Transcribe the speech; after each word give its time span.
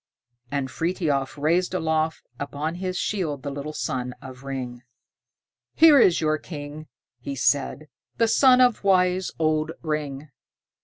And 0.49 0.71
Frithiof 0.71 1.37
raised 1.37 1.75
aloft 1.75 2.27
upon 2.39 2.73
his 2.81 2.97
shield 2.97 3.43
the 3.43 3.51
little 3.51 3.71
son 3.71 4.15
of 4.19 4.41
Ring. 4.43 4.81
"Here 5.75 5.99
is 5.99 6.19
your 6.19 6.39
king," 6.39 6.87
he 7.19 7.35
said, 7.35 7.87
"the 8.17 8.27
son 8.27 8.61
of 8.61 8.83
wise 8.83 9.29
old 9.37 9.73
Ring." 9.83 10.29